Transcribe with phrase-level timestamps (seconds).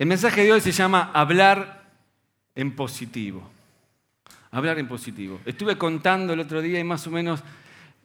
[0.00, 1.82] El mensaje de hoy se llama hablar
[2.54, 3.46] en positivo.
[4.50, 5.38] Hablar en positivo.
[5.44, 7.42] Estuve contando el otro día y más o menos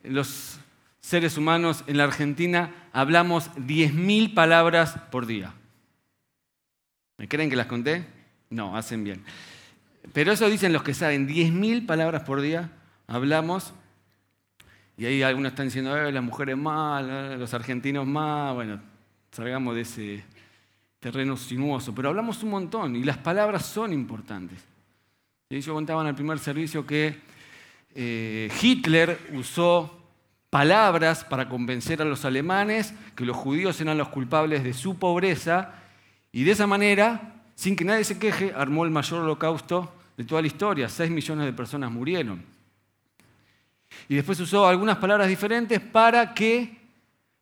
[0.04, 0.60] los
[1.00, 5.54] seres humanos en la Argentina hablamos 10.000 palabras por día.
[7.18, 8.06] ¿Me creen que las conté?
[8.50, 9.24] No, hacen bien.
[10.12, 12.72] Pero eso dicen los que saben, 10.000 palabras por día
[13.08, 13.74] hablamos.
[14.98, 18.54] Y ahí algunos están diciendo, eh, las mujeres mal, los argentinos más.
[18.54, 18.82] Bueno,
[19.32, 20.35] salgamos de ese
[21.12, 21.94] terreno sinuoso.
[21.94, 24.58] Pero hablamos un montón y las palabras son importantes.
[25.52, 27.16] Yo contaba en el primer servicio que
[27.94, 30.00] eh, Hitler usó
[30.50, 35.76] palabras para convencer a los alemanes que los judíos eran los culpables de su pobreza
[36.32, 40.42] y de esa manera sin que nadie se queje, armó el mayor holocausto de toda
[40.42, 40.90] la historia.
[40.90, 42.42] Seis millones de personas murieron.
[44.10, 46.80] Y después usó algunas palabras diferentes para que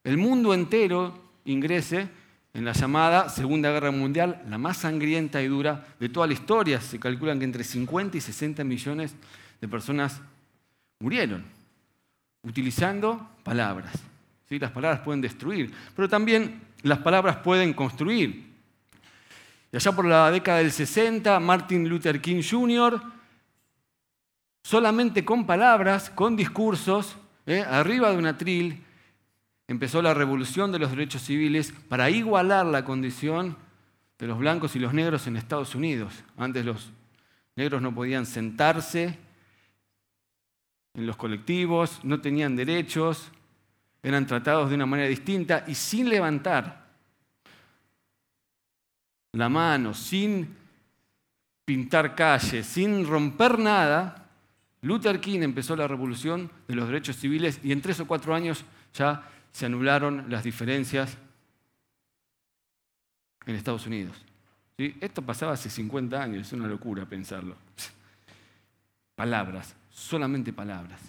[0.04, 2.10] el mundo entero ingrese
[2.54, 6.80] en la llamada Segunda Guerra Mundial, la más sangrienta y dura de toda la historia.
[6.80, 9.16] Se calculan que entre 50 y 60 millones
[9.60, 10.22] de personas
[11.00, 11.44] murieron,
[12.44, 13.94] utilizando palabras.
[14.48, 14.60] ¿Sí?
[14.60, 18.54] Las palabras pueden destruir, pero también las palabras pueden construir.
[19.72, 23.02] Y allá por la década del 60, Martin Luther King Jr.,
[24.62, 27.16] solamente con palabras, con discursos,
[27.48, 27.66] ¿eh?
[27.68, 28.84] arriba de un atril,
[29.68, 33.58] empezó la revolución de los derechos civiles para igualar la condición
[34.18, 36.24] de los blancos y los negros en Estados Unidos.
[36.38, 36.92] Antes los
[37.56, 39.18] negros no podían sentarse
[40.94, 43.32] en los colectivos, no tenían derechos,
[44.02, 46.84] eran tratados de una manera distinta y sin levantar
[49.32, 50.56] la mano, sin
[51.66, 54.24] pintar calles, sin romper nada,
[54.82, 58.66] Luther King empezó la revolución de los derechos civiles y en tres o cuatro años
[58.94, 61.18] ya se anularon las diferencias
[63.46, 64.18] en Estados Unidos.
[64.78, 67.56] Esto pasaba hace 50 años, es una locura pensarlo.
[69.16, 71.00] Palabras, solamente palabras.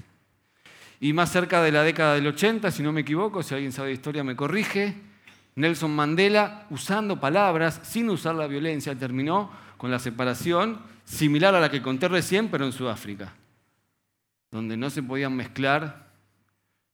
[1.00, 3.88] Y más cerca de la década del 80, si no me equivoco, si alguien sabe
[3.88, 4.94] de historia me corrige,
[5.56, 11.70] Nelson Mandela, usando palabras, sin usar la violencia, terminó con la separación similar a la
[11.70, 13.32] que conté recién, pero en Sudáfrica,
[14.50, 16.03] donde no se podían mezclar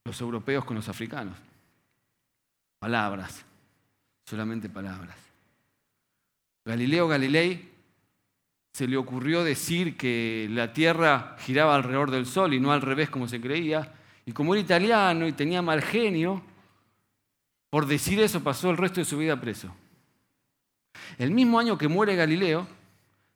[0.05, 1.37] los europeos con los africanos.
[2.79, 3.45] Palabras,
[4.25, 5.17] solamente palabras.
[6.65, 7.71] Galileo Galilei
[8.73, 13.11] se le ocurrió decir que la Tierra giraba alrededor del Sol y no al revés
[13.11, 13.95] como se creía,
[14.25, 16.43] y como era italiano y tenía mal genio,
[17.69, 19.75] por decir eso pasó el resto de su vida preso.
[21.19, 22.67] El mismo año que muere Galileo,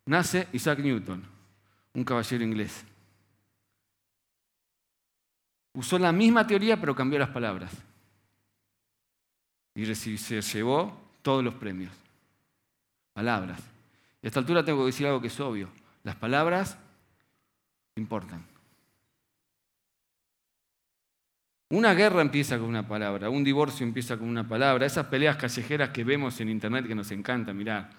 [0.06, 1.24] nace Isaac Newton,
[1.94, 2.84] un caballero inglés.
[5.74, 7.72] Usó la misma teoría pero cambió las palabras.
[9.74, 11.92] Y se llevó todos los premios.
[13.12, 13.60] Palabras.
[14.22, 15.68] Y a esta altura tengo que decir algo que es obvio.
[16.04, 16.78] Las palabras
[17.96, 18.44] importan.
[21.70, 25.90] Una guerra empieza con una palabra, un divorcio empieza con una palabra, esas peleas callejeras
[25.90, 27.90] que vemos en internet que nos encanta mirar,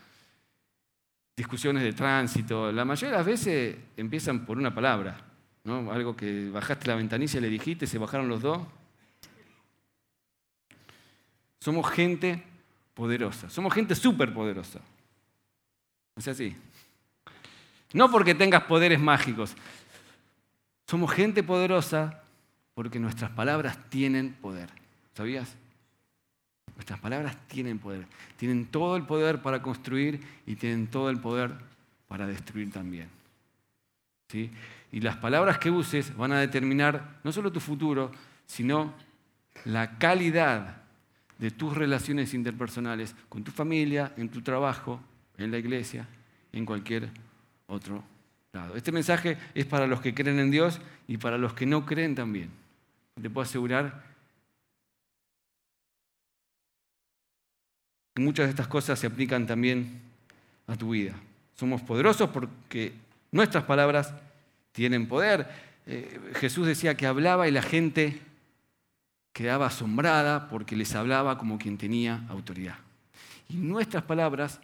[1.36, 5.18] discusiones de tránsito, la mayoría de las veces empiezan por una palabra,
[5.66, 5.92] ¿no?
[5.92, 8.62] algo que bajaste la ventanilla y le dijiste, se bajaron los dos.
[11.60, 12.44] Somos gente
[12.94, 14.80] poderosa, somos gente súper poderosa.
[16.16, 16.56] Es así.
[17.92, 19.56] No porque tengas poderes mágicos,
[20.88, 22.22] somos gente poderosa
[22.76, 24.70] porque nuestras palabras tienen poder.
[25.14, 25.56] ¿Sabías?
[26.76, 28.06] Nuestras palabras tienen poder.
[28.38, 31.54] Tienen todo el poder para construir y tienen todo el poder
[32.08, 33.10] para destruir también.
[34.30, 34.52] ¿Sí?
[34.96, 38.14] Y las palabras que uses van a determinar no solo tu futuro,
[38.46, 38.94] sino
[39.66, 40.84] la calidad
[41.38, 45.02] de tus relaciones interpersonales con tu familia, en tu trabajo,
[45.38, 46.08] en la iglesia,
[46.54, 47.10] en cualquier
[47.68, 48.06] otro
[48.54, 48.78] lado.
[48.78, 50.80] Este mensaje es para los que creen en Dios
[51.10, 52.50] y para los que no creen también.
[53.22, 54.02] Te puedo asegurar
[58.14, 60.00] que muchas de estas cosas se aplican también
[60.68, 61.16] a tu vida.
[61.54, 62.94] Somos poderosos porque
[63.34, 64.14] nuestras palabras
[64.76, 65.48] tienen poder.
[65.88, 68.22] Eh, Jesús decía que hablaba y la gente
[69.32, 72.76] quedaba asombrada porque les hablaba como quien tenía autoridad.
[73.48, 74.60] Y nuestras palabras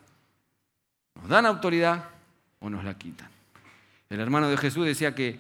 [1.16, 2.10] nos dan autoridad
[2.60, 3.30] o nos la quitan.
[4.10, 5.40] El hermano de Jesús decía que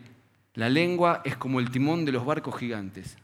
[0.53, 3.17] la lengua es como el timón de los barcos gigantes.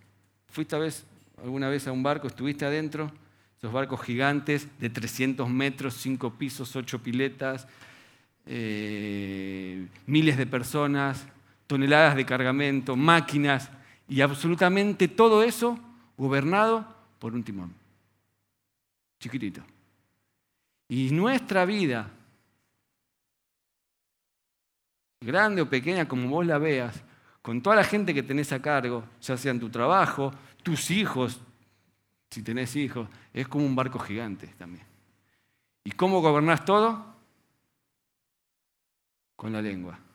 [0.49, 1.05] ¿Fuiste vez,
[1.41, 2.27] alguna vez a un barco?
[2.27, 3.11] ¿Estuviste adentro?
[3.57, 7.67] Esos barcos gigantes de 300 metros, 5 pisos, 8 piletas,
[8.45, 11.25] eh, miles de personas,
[11.67, 13.69] toneladas de cargamento, máquinas
[14.07, 15.77] y absolutamente todo eso
[16.17, 16.87] gobernado
[17.19, 17.73] por un timón.
[19.19, 19.61] Chiquitito.
[20.87, 22.09] Y nuestra vida,
[25.19, 27.03] grande o pequeña como vos la veas,
[27.41, 31.41] con toda la gente que tenés a cargo, ya sea en tu trabajo, tus hijos,
[32.29, 34.85] si tenés hijos, es como un barco gigante también.
[35.83, 37.05] ¿Y cómo gobernás todo?
[39.35, 40.06] Con la lengua.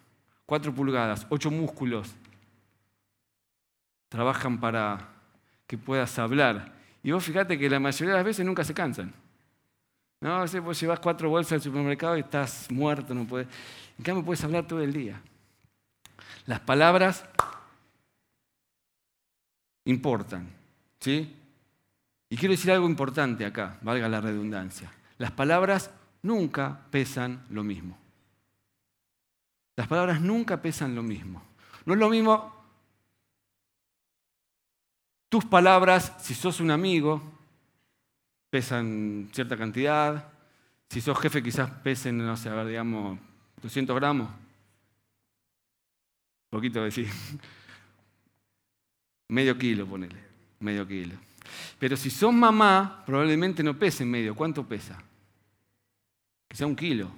[0.52, 2.14] Cuatro pulgadas, ocho músculos
[4.10, 5.08] trabajan para
[5.66, 6.74] que puedas hablar.
[7.02, 9.14] Y vos fíjate que la mayoría de las veces nunca se cansan.
[10.20, 13.48] No, a veces vos llevas cuatro bolsas al supermercado y estás muerto, no puedes.
[13.96, 15.22] En cambio, puedes hablar todo el día.
[16.44, 17.24] Las palabras
[19.86, 20.50] importan,
[21.00, 21.34] ¿sí?
[22.28, 24.92] Y quiero decir algo importante acá, valga la redundancia.
[25.16, 25.90] Las palabras
[26.20, 28.01] nunca pesan lo mismo.
[29.76, 31.42] Las palabras nunca pesan lo mismo.
[31.84, 32.62] No es lo mismo
[35.32, 37.22] tus palabras, si sos un amigo,
[38.50, 40.30] pesan cierta cantidad.
[40.90, 43.18] Si sos jefe, quizás pesen, no sé, a ver, digamos,
[43.62, 44.28] 200 gramos.
[46.50, 47.08] Poquito decir.
[49.28, 50.18] Medio kilo, ponele.
[50.60, 51.14] Medio kilo.
[51.78, 54.34] Pero si sos mamá, probablemente no pesen medio.
[54.34, 55.02] ¿Cuánto pesa?
[56.50, 57.10] Sea un kilo.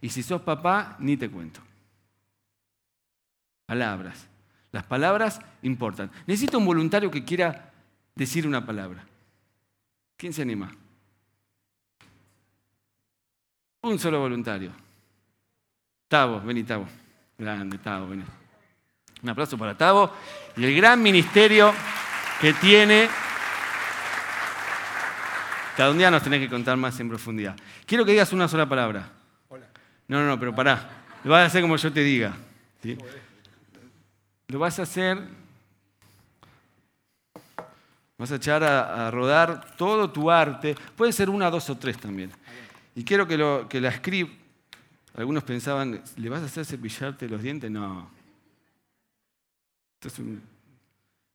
[0.00, 1.60] Y si sos papá, ni te cuento.
[3.66, 4.28] Palabras.
[4.72, 6.10] Las palabras importan.
[6.26, 7.72] Necesito un voluntario que quiera
[8.14, 9.04] decir una palabra.
[10.16, 10.70] ¿Quién se anima?
[13.82, 14.72] Un solo voluntario.
[16.08, 16.86] Tavo, vení Tavo.
[17.38, 18.24] Grande, Tavo, vení.
[19.22, 20.12] Un aplauso para Tavo
[20.56, 21.72] y el gran ministerio
[22.40, 23.08] que tiene.
[25.76, 27.56] Cada un día nos tenés que contar más en profundidad.
[27.86, 29.08] Quiero que digas una sola palabra.
[29.48, 29.66] Hola.
[30.08, 31.04] No, no, no, pero pará.
[31.24, 32.32] Lo vas a hacer como yo te diga.
[32.82, 32.96] ¿sí?
[34.48, 35.18] Lo vas a hacer,
[38.18, 42.30] vas a echar a, rodar todo tu arte, puede ser una, dos o tres también.
[42.94, 44.30] Y quiero que, lo, que la escriba,
[45.14, 47.70] algunos pensaban, ¿le vas a hacer cepillarte los dientes?
[47.70, 48.10] No.
[49.94, 50.42] Esto es un,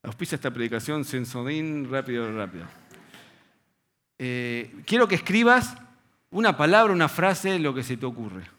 [0.03, 2.65] auspicia esta predicación, sensodín, rápido, rápido.
[4.17, 5.75] Eh, quiero que escribas
[6.29, 8.58] una palabra, una frase, lo que se te ocurre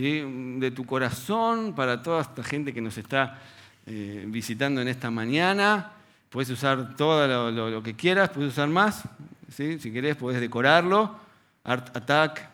[0.00, 3.38] de tu corazón para toda esta gente que nos está
[3.84, 5.92] eh, visitando en esta mañana.
[6.30, 9.02] Puedes usar todo lo, que quieras, puedes usar más.
[9.50, 9.78] ¿sí?
[9.78, 11.20] Si querés, puedes decorarlo.
[11.64, 12.48] Art attack,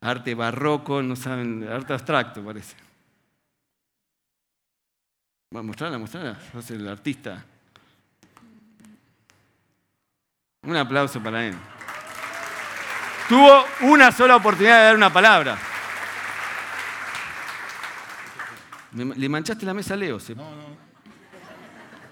[0.00, 2.74] arte barroco, no saben, arte abstracto parece.
[5.54, 6.36] a mostrarla, mostrarla.
[6.50, 7.44] Sos el artista.
[10.62, 11.54] Un aplauso para él.
[13.28, 15.69] Tuvo una sola oportunidad de dar una palabra.
[18.92, 20.18] Le manchaste la mesa a Leo.
[20.36, 20.90] No, no.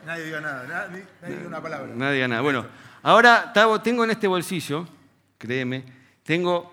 [0.06, 1.94] Nadie diga nada, nadie, diga una palabra.
[1.94, 2.40] Nadie diga nada.
[2.40, 2.66] Bueno,
[3.02, 3.52] ahora
[3.82, 4.86] tengo en este bolsillo,
[5.36, 5.84] créeme,
[6.22, 6.70] tengo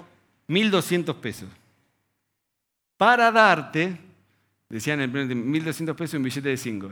[0.48, 1.50] 1.200 pesos.
[2.98, 4.00] Para darte,
[4.69, 6.88] decían el 1.200 pesos en billete de 5.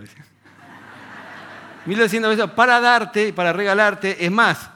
[1.86, 4.26] 1.200 pesos para darte, para regalarte.
[4.26, 4.70] Es más,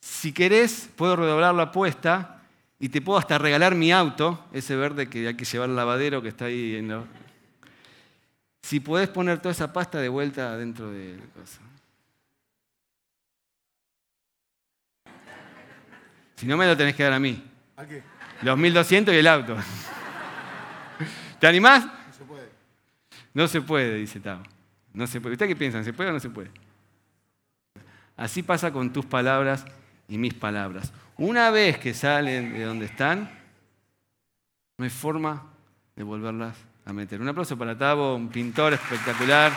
[0.00, 2.42] si querés, puedo redoblar la apuesta
[2.78, 6.22] y te puedo hasta regalar mi auto, ese verde que hay que llevar al lavadero
[6.22, 7.02] que está ahí en, la
[8.64, 11.60] si podés poner toda esa pasta de vuelta dentro de la cosa.
[16.36, 17.44] Si no me lo tenés que dar a mí.
[17.76, 18.02] ¿A qué?
[18.40, 19.54] Los 1200 y el auto.
[21.38, 21.84] ¿Te animás?
[21.84, 22.48] No se puede.
[23.34, 24.42] No se puede, dice Tao.
[24.94, 25.34] No se puede.
[25.34, 25.84] ¿Ustedes qué piensan?
[25.84, 26.50] ¿Se puede o no se puede?
[28.16, 29.66] Así pasa con tus palabras
[30.08, 30.90] y mis palabras.
[31.18, 33.30] Una vez que salen de donde están,
[34.78, 35.50] no hay forma
[35.96, 37.20] de volverlas a meter.
[37.20, 39.52] Un aplauso para Tavo, un pintor espectacular.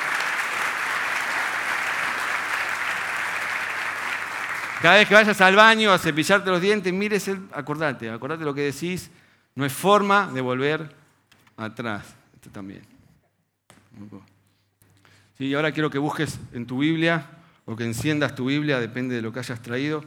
[4.81, 8.53] Cada vez que vayas al baño a cepillarte los dientes, mires, el, acordate, acordate lo
[8.53, 9.10] que decís.
[9.55, 10.96] No es forma de volver
[11.57, 12.05] atrás.
[12.36, 12.84] Esto también.
[15.38, 17.25] Sí, ahora quiero que busques en tu Biblia
[17.65, 20.03] o que enciendas tu Biblia, depende de lo que hayas traído.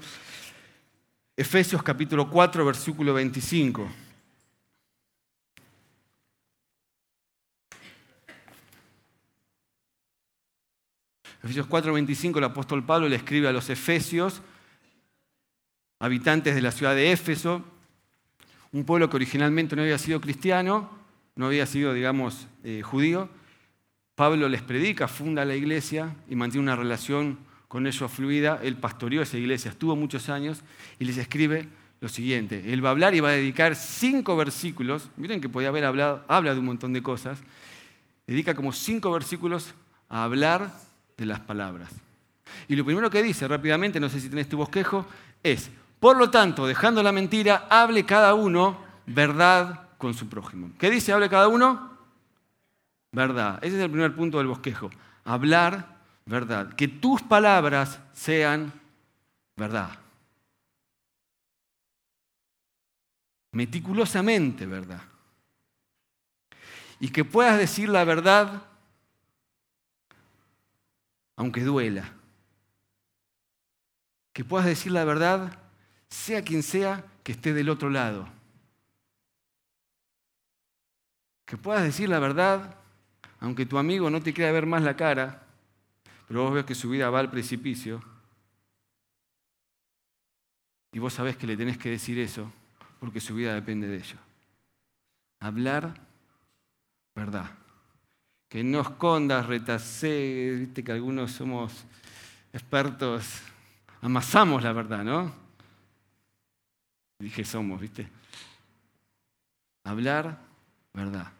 [1.36, 3.88] Efesios capítulo 4, versículo 25.
[11.42, 14.42] Efesios 4:25 el apóstol Pablo le escribe a los efesios,
[15.98, 17.64] habitantes de la ciudad de Éfeso,
[18.72, 20.90] un pueblo que originalmente no había sido cristiano,
[21.36, 23.28] no había sido, digamos, eh, judío.
[24.14, 28.60] Pablo les predica, funda la iglesia y mantiene una relación con ellos fluida.
[28.62, 30.60] Él pastoreó esa iglesia, estuvo muchos años
[30.98, 31.68] y les escribe
[32.00, 32.72] lo siguiente.
[32.72, 35.10] Él va a hablar y va a dedicar cinco versículos.
[35.16, 37.38] Miren que podía haber hablado, habla de un montón de cosas.
[38.26, 39.74] Dedica como cinco versículos
[40.08, 40.70] a hablar
[41.20, 41.90] de las palabras.
[42.66, 45.06] Y lo primero que dice rápidamente, no sé si tenés tu bosquejo,
[45.42, 50.70] es, Por lo tanto, dejando la mentira, hable cada uno verdad con su prójimo.
[50.78, 51.90] ¿Qué dice hable cada uno?
[53.12, 53.58] Verdad.
[53.60, 54.90] Ese es el primer punto del bosquejo.
[55.26, 56.72] Hablar verdad.
[56.72, 58.72] Que tus palabras sean
[59.56, 59.90] verdad.
[63.52, 65.02] Meticulosamente verdad.
[66.98, 68.69] Y que puedas decir la verdad
[71.40, 72.04] aunque duela.
[74.34, 75.58] Que puedas decir la verdad,
[76.06, 78.28] sea quien sea que esté del otro lado.
[81.46, 82.76] Que puedas decir la verdad,
[83.40, 85.42] aunque tu amigo no te quiera ver más la cara,
[86.28, 88.04] pero vos ves que su vida va al precipicio.
[90.92, 92.52] Y vos sabés que le tenés que decir eso,
[92.98, 94.18] porque su vida depende de ello.
[95.40, 95.94] Hablar
[97.14, 97.59] verdad
[98.50, 101.84] que no escondas, retacé, viste que algunos somos
[102.52, 103.42] expertos,
[104.02, 105.32] amasamos la verdad, ¿no?
[107.20, 108.08] Dije somos, ¿viste?
[109.84, 110.40] Hablar
[110.92, 111.30] verdad.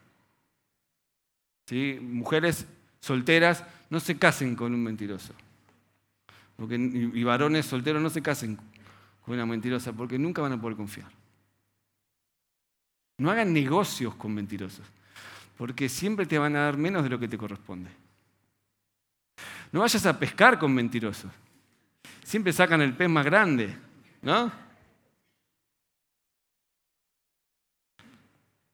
[1.67, 1.99] ¿Sí?
[2.00, 2.64] Mujeres
[3.00, 5.35] solteras no se casen con un mentiroso.
[6.55, 8.57] Porque, y varones solteros no se casen
[9.25, 11.11] con una mentirosa porque nunca van a poder confiar.
[13.19, 14.87] No hagan negocios con mentirosos
[15.61, 17.90] porque siempre te van a dar menos de lo que te corresponde.
[19.71, 21.31] No vayas a pescar con mentirosos.
[22.25, 23.76] Siempre sacan el pez más grande,
[24.23, 24.50] ¿no?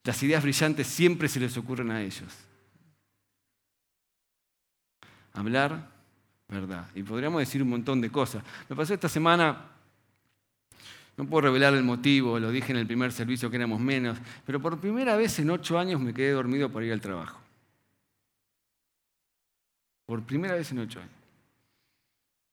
[0.04, 2.32] Las ideas brillantes siempre se les ocurren a ellos.
[5.32, 5.90] Hablar
[6.46, 6.88] verdad.
[6.94, 8.44] Y podríamos decir un montón de cosas.
[8.68, 9.72] Me pasó esta semana
[11.16, 14.60] no puedo revelar el motivo, lo dije en el primer servicio que éramos menos, pero
[14.60, 17.40] por primera vez en ocho años me quedé dormido para ir al trabajo.
[20.04, 21.12] Por primera vez en ocho años.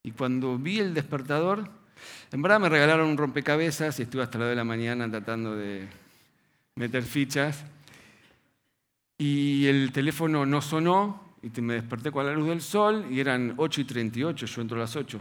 [0.04, 1.70] Y cuando vi el despertador,
[2.32, 5.88] en verdad me regalaron un rompecabezas y estuve hasta la de la mañana tratando de
[6.76, 7.64] meter fichas.
[9.18, 13.54] Y el teléfono no sonó y me desperté con la luz del sol y eran
[13.58, 15.20] 8 y 38, yo entro a las 8.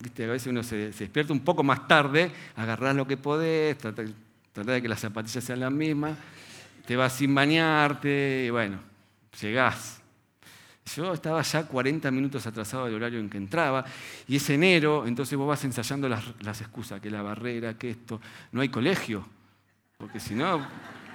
[0.00, 0.24] ¿Viste?
[0.24, 4.06] A veces uno se, despierta un poco más tarde, agarrás lo que podés, tratás,
[4.54, 6.16] de que las zapatillas sean las mismas,
[6.86, 8.78] te vas sin bañarte, y bueno,
[9.40, 10.00] llegás.
[10.96, 13.84] Yo estaba ya 40 minutos atrasado del horario en que entraba,
[14.26, 18.22] y es enero, entonces vos vas ensayando las, las excusas, que la barrera, que esto,
[18.52, 19.26] no hay colegio,
[19.98, 20.66] porque si no,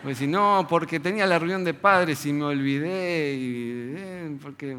[0.04, 4.78] pues si no, porque tenía la reunión de padres y me olvidé, y, eh, porque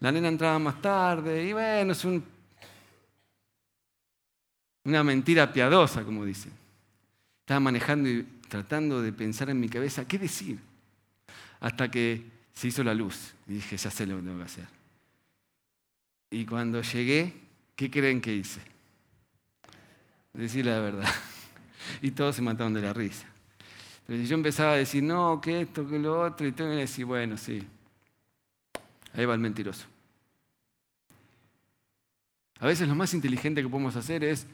[0.00, 2.37] la nena entraba más tarde, y bueno, es un
[4.88, 6.52] una mentira piadosa, como dicen.
[7.40, 10.58] Estaba manejando y tratando de pensar en mi cabeza, ¿qué decir?
[11.60, 14.66] Hasta que se hizo la luz y dije, ya sé lo que tengo que hacer.
[16.30, 17.34] Y cuando llegué,
[17.76, 18.60] ¿qué creen que hice?
[20.32, 21.08] Decir la verdad.
[22.02, 23.24] Y todos se mataron de la risa.
[24.06, 27.04] Pero yo empezaba a decir, no, que esto, que lo otro, y tengo que decir,
[27.04, 27.66] bueno, sí,
[29.14, 29.86] ahí va el mentiroso.
[32.58, 34.46] A veces lo más inteligente que podemos hacer es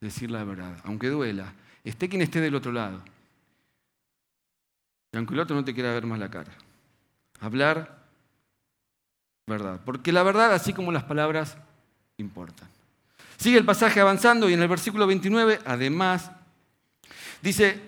[0.00, 1.52] decir la verdad, aunque duela,
[1.84, 3.02] esté quien esté del otro lado.
[5.12, 6.52] Y el otro no te quiera ver más la cara.
[7.40, 7.98] Hablar
[9.48, 9.80] verdad.
[9.84, 11.56] Porque la verdad, así como las palabras,
[12.18, 12.68] importan.
[13.36, 16.30] Sigue el pasaje avanzando y en el versículo 29, además,
[17.42, 17.80] dice,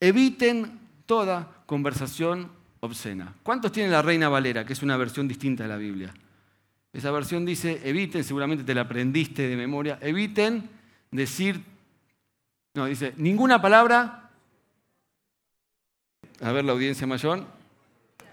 [0.00, 3.34] eviten toda conversación obscena.
[3.42, 6.14] ¿Cuántos tienen la Reina Valera, que es una versión distinta de la Biblia?
[6.92, 10.68] Esa versión dice, eviten, seguramente te la aprendiste de memoria, eviten
[11.10, 11.62] decir,
[12.74, 14.30] no, dice, ninguna palabra,
[16.40, 17.44] a ver la audiencia mayor,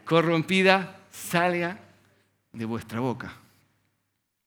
[0.05, 1.79] corrompida salga
[2.53, 3.33] de vuestra boca.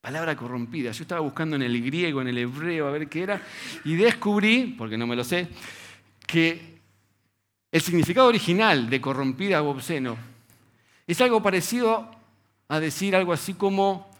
[0.00, 0.92] Palabra corrompida.
[0.92, 3.42] Yo estaba buscando en el griego, en el hebreo, a ver qué era,
[3.84, 5.48] y descubrí, porque no me lo sé,
[6.26, 6.78] que
[7.70, 10.16] el significado original de corrompida o obsceno
[11.06, 12.10] es algo parecido
[12.68, 14.10] a decir algo así como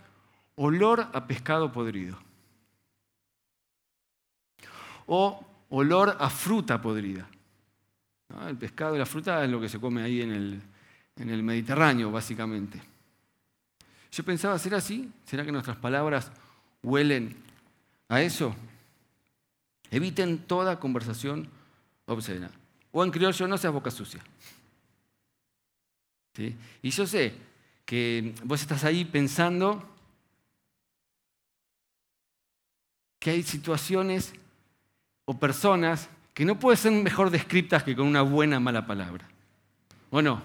[0.57, 2.19] olor a pescado podrido
[5.13, 7.29] o olor a fruta podrida.
[8.47, 10.63] El pescado y la fruta es lo que se come ahí en
[11.17, 12.81] el, Mediterráneo, básicamente.
[14.13, 15.11] Yo pensaba, ¿será así?
[15.25, 16.31] ¿Será que nuestras palabras
[16.85, 17.37] huelen
[18.09, 18.55] a eso?
[19.91, 21.49] Eviten toda conversación
[22.07, 22.49] obscena.
[22.93, 24.23] O en criollo, no seas boca sucia.
[26.35, 26.57] ¿Sí?
[26.83, 27.35] Y yo sé
[27.85, 29.85] que vos estás ahí pensando
[33.19, 34.35] que hay situaciones
[35.31, 39.29] o personas que no pueden ser mejor descritas que con una buena mala palabra.
[40.11, 40.43] ¿O no?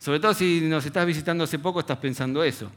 [0.00, 2.72] Sobre todo si nos estás visitando hace poco, estás pensando eso.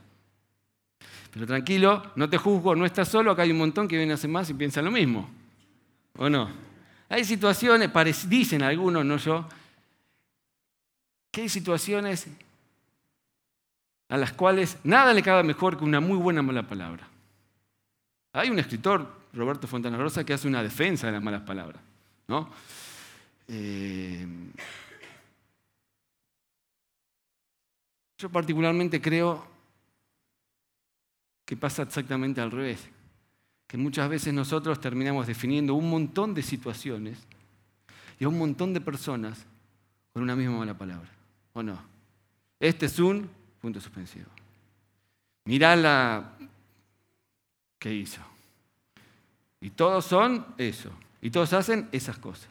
[1.32, 4.28] Pero tranquilo, no te juzgo, no estás solo, acá hay un montón que vienen hace
[4.28, 5.28] más y piensan lo mismo.
[6.18, 6.52] ¿O no?
[7.10, 7.90] Hay situaciones,
[8.30, 9.50] dicen algunos, no yo,
[11.32, 12.28] que hay situaciones
[14.10, 17.08] a las cuales nada le cabe mejor que una muy buena mala palabra.
[18.34, 21.82] Hay un escritor, Roberto Fontana Rosa, que hace una defensa de las malas palabras.
[22.28, 22.50] ¿no?
[23.48, 24.28] Eh,
[28.18, 29.46] yo particularmente creo
[31.46, 32.90] que pasa exactamente al revés,
[33.68, 37.20] que muchas veces nosotros terminamos definiendo un montón de situaciones
[38.20, 39.46] y a un montón de personas
[40.12, 41.10] con una misma mala palabra,
[41.54, 41.80] ¿o no?
[42.60, 43.30] Este es un
[43.62, 44.28] punto suspensivo.
[45.46, 46.34] Mirá la
[47.80, 48.37] que hizo.
[49.68, 50.90] Y todos son eso.
[51.22, 52.48] Y todos hacen esas cosas.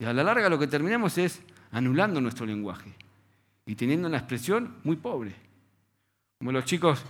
[0.00, 1.40] Y a la larga lo que terminamos es
[1.70, 2.92] anulando nuestro lenguaje
[3.66, 5.32] y teniendo una expresión muy pobre.
[6.38, 7.04] Como los chicos,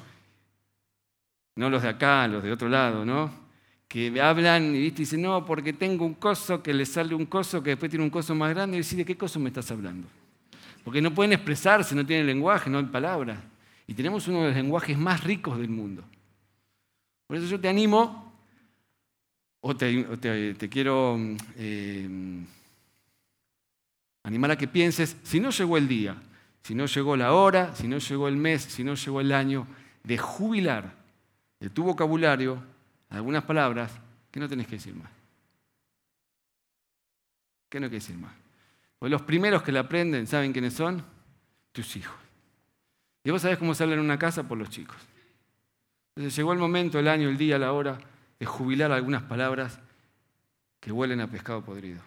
[1.56, 3.32] no los de acá, los de otro lado, ¿no?
[3.88, 7.70] Que hablan y dicen, no, porque tengo un coso que le sale un coso que
[7.70, 10.06] después tiene un coso más grande y decís, ¿de qué coso me estás hablando?
[10.84, 13.38] Porque no pueden expresarse, no tienen lenguaje, no hay palabras.
[13.86, 16.04] Y tenemos uno de los lenguajes más ricos del mundo.
[17.26, 18.31] Por eso yo te animo,
[19.64, 21.18] o te, quiero
[21.56, 22.08] eh,
[24.24, 26.16] animar a que pienses, si no llegó el día,
[26.64, 29.66] si no llegó la hora, si no llegó el mes, si no llegó el año,
[30.02, 30.92] de jubilar
[31.60, 32.60] de tu vocabulario
[33.08, 33.92] algunas palabras
[34.32, 35.10] que no tenés que decir más.
[37.68, 38.32] ¿Qué no hay que decir más?
[38.98, 41.04] Pues los primeros que la aprenden, ¿saben quiénes son?
[41.70, 42.16] Tus hijos.
[43.22, 44.96] Y vos sabés cómo se habla en una casa por los chicos.
[46.16, 48.11] Entonces llegó el momento, el año, el día, la hora
[48.42, 49.78] de jubilar algunas palabras
[50.80, 52.02] que huelen a pescado podrido.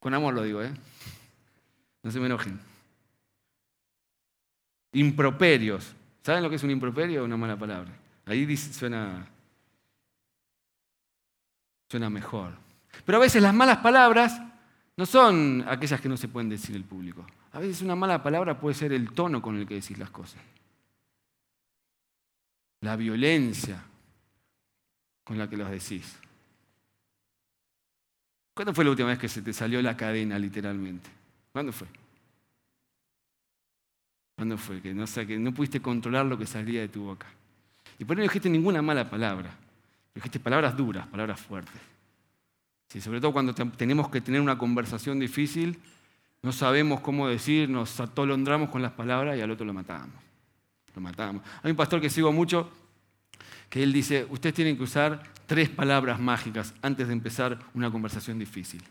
[0.00, 0.72] Con amor lo digo, ¿eh?
[2.02, 2.58] No se me enojen.
[4.94, 5.92] Improperios.
[6.22, 7.22] ¿Saben lo que es un improperio?
[7.22, 7.92] Una mala palabra.
[8.24, 9.28] Ahí suena,
[11.90, 12.54] suena mejor.
[13.04, 14.40] Pero a veces las malas palabras
[14.96, 17.26] no son aquellas que no se pueden decir el público.
[17.52, 20.40] A veces una mala palabra puede ser el tono con el que decís las cosas.
[22.80, 23.91] La violencia
[25.24, 26.18] con la que los decís.
[28.54, 31.08] ¿Cuándo fue la última vez que se te salió la cadena literalmente?
[31.52, 31.88] ¿Cuándo fue?
[34.36, 34.80] ¿Cuándo fue?
[34.80, 37.26] Que no, que no pudiste controlar lo que salía de tu boca.
[37.98, 39.54] Y por eso no dijiste ninguna mala palabra.
[40.14, 41.80] Dijiste palabras duras, palabras fuertes
[43.00, 45.78] sobre todo cuando tenemos que tener una conversación difícil,
[46.42, 50.16] no sabemos cómo decir, nos atolondramos con las palabras y al otro lo matamos.
[50.94, 51.42] Lo matamos.
[51.62, 52.68] Hay un pastor que sigo mucho
[53.68, 58.38] que él dice, ustedes tienen que usar tres palabras mágicas antes de empezar una conversación
[58.38, 58.82] difícil.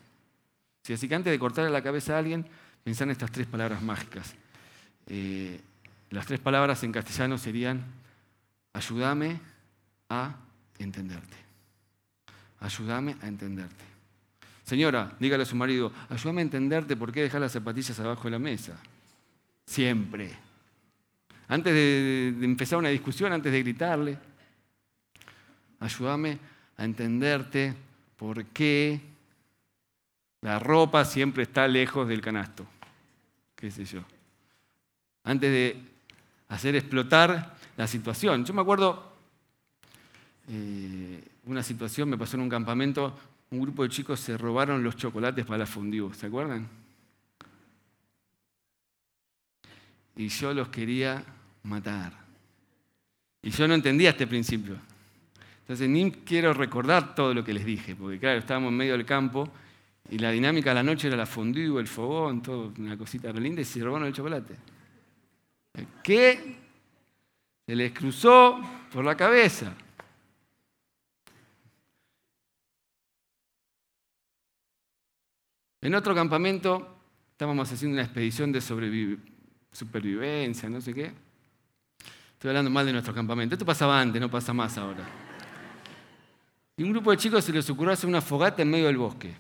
[0.92, 2.46] así que antes de cortarle la cabeza a alguien,
[2.84, 4.34] pensar en estas tres palabras mágicas.
[5.08, 5.60] Eh,
[6.10, 7.84] las tres palabras en castellano serían,
[8.74, 9.40] ayúdame
[10.10, 10.36] a
[10.78, 11.38] entenderte.
[12.60, 13.84] Ayúdame a entenderte.
[14.64, 18.32] Señora, dígale a su marido, ayúdame a entenderte por qué dejar las zapatillas abajo de
[18.32, 18.78] la mesa.
[19.66, 20.32] Siempre.
[21.48, 24.18] Antes de, empezar una discusión, antes de gritarle,
[25.82, 26.40] ayúdame
[26.78, 27.76] a entenderte
[28.16, 29.02] por qué
[30.42, 32.66] la ropa siempre está lejos del canasto.
[33.56, 34.02] ¿Qué sé yo?
[35.24, 35.82] Antes de
[36.48, 38.46] hacer explotar la situación.
[38.46, 39.12] Yo me acuerdo
[40.48, 43.18] eh, una situación, me pasó en un campamento,
[43.50, 46.68] un grupo de chicos se robaron los chocolates para la fondue, ¿se acuerdan?
[50.16, 51.24] Y yo los quería
[51.64, 52.14] matar.
[53.42, 54.78] Y yo no entendía este principio.
[55.62, 59.06] Entonces ni quiero recordar todo lo que les dije, porque claro, estábamos en medio del
[59.06, 59.50] campo
[60.10, 63.62] y la dinámica de la noche era la fondue, el fogón, todo, una cosita linda
[63.62, 64.56] y se robaron el chocolate.
[66.04, 66.56] ¿Qué?
[67.66, 68.60] Se les cruzó
[68.92, 69.74] por la cabeza.
[75.80, 76.98] En otro campamento
[77.32, 78.62] estábamos haciendo una expedición de
[79.72, 81.12] supervivencia, no sé qué.
[82.34, 83.56] Estoy hablando mal de nuestro campamento.
[83.56, 85.31] Esto pasaba antes, no pasa más ahora.
[86.78, 89.34] Y un grupo de chicos se les ocurrió hacer una fogata en medio del bosque.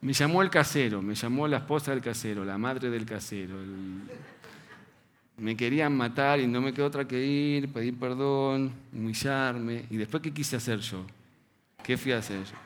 [0.00, 3.56] Me llamó el casero, me llamó la esposa del casero, la madre del casero.
[5.36, 9.84] Me querían matar y no me quedó otra que ir, pedir perdón, humillarme.
[9.90, 11.04] ¿Y después qué quise hacer yo?
[11.82, 12.56] ¿Qué fui a hacer yo?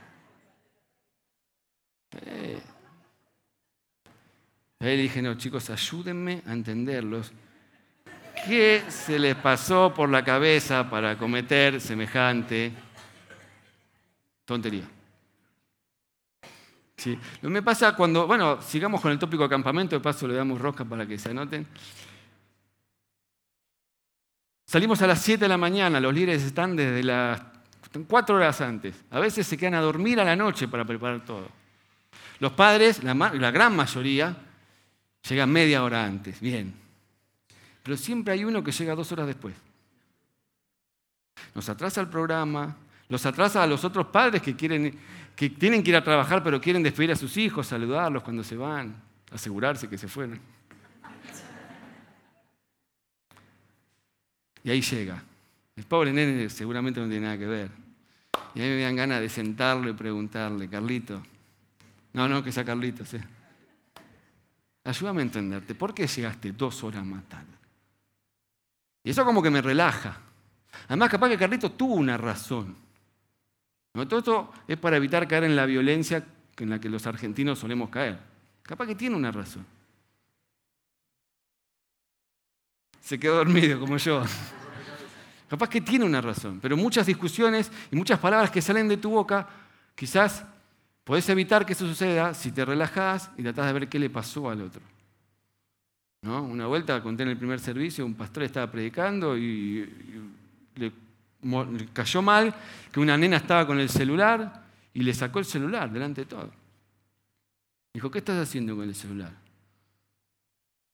[2.27, 2.61] Eh.
[4.81, 7.33] Ahí dije, no, chicos, ayúdenme a entenderlos.
[8.46, 12.72] ¿Qué se les pasó por la cabeza para cometer semejante
[14.44, 14.88] tontería?
[16.96, 17.18] ¿Sí?
[17.42, 20.85] Lo me pasa cuando, bueno, sigamos con el tópico campamento, de paso le damos rosca
[20.85, 21.66] para que se anoten.
[24.66, 27.40] Salimos a las 7 de la mañana, los líderes están desde las
[27.94, 29.04] están cuatro horas antes.
[29.11, 31.48] A veces se quedan a dormir a la noche para preparar todo.
[32.40, 34.37] Los padres, la, la gran mayoría,
[35.28, 36.40] llegan media hora antes.
[36.40, 36.74] Bien.
[37.85, 39.54] Pero siempre hay uno que llega dos horas después.
[41.54, 42.76] Nos atrasa el programa,
[43.08, 44.98] los atrasa a los otros padres que, quieren,
[45.36, 48.56] que tienen que ir a trabajar, pero quieren despedir a sus hijos, saludarlos cuando se
[48.56, 48.94] van,
[49.30, 50.40] asegurarse que se fueron.
[54.62, 55.22] Y ahí llega.
[55.76, 57.70] El pobre nene seguramente no tiene nada que ver.
[58.54, 61.22] Y a mí me dan ganas de sentarlo y preguntarle, Carlito.
[62.14, 63.18] No, no, que sea Carlito, sí.
[64.84, 67.52] Ayúdame a entenderte, ¿por qué llegaste dos horas más tarde?
[69.02, 70.18] Y eso como que me relaja.
[70.88, 72.84] Además, capaz que Carlito tuvo una razón.
[73.94, 76.26] Todo esto es para evitar caer en la violencia
[76.59, 78.18] en la que los argentinos solemos caer.
[78.64, 79.64] Capaz que tiene una razón.
[83.00, 84.24] Se quedó dormido como yo.
[85.48, 89.11] Capaz que tiene una razón, pero muchas discusiones y muchas palabras que salen de tu
[89.11, 89.48] boca,
[89.94, 90.44] quizás
[91.04, 94.50] podés evitar que eso suceda si te relajás y tratás de ver qué le pasó
[94.50, 94.83] al otro.
[96.22, 96.42] ¿No?
[96.42, 99.88] Una vuelta conté en el primer servicio, un pastor estaba predicando y
[100.74, 101.03] le
[101.92, 102.54] cayó mal
[102.90, 106.50] que una nena estaba con el celular y le sacó el celular delante de todo.
[107.92, 109.33] Dijo, ¿qué estás haciendo con el celular?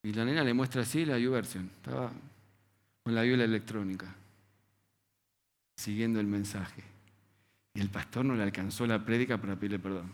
[0.02, 1.70] Y la nena le muestra así la U-Version.
[1.76, 2.10] Estaba
[3.02, 4.14] con la viola electrónica,
[5.76, 6.82] siguiendo el mensaje.
[7.74, 10.10] Y el pastor no le alcanzó la prédica para pedirle perdón.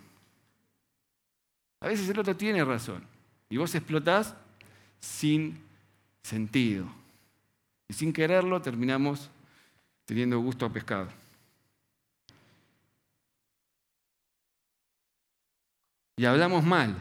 [1.80, 3.02] A veces el otro tiene razón.
[3.48, 4.34] Y vos explotás
[5.00, 5.58] sin
[6.22, 6.86] sentido.
[7.88, 9.30] Y sin quererlo terminamos
[10.06, 11.08] teniendo gusto a pescado.
[16.16, 16.96] Y hablamos mal,